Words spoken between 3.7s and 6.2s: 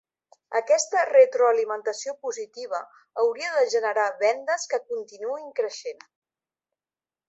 generar vendes que continuïn creixent.